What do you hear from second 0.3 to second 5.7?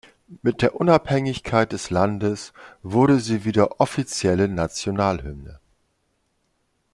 Mit der Unabhängigkeit des Landes wurde sie wieder offizielle Nationalhymne.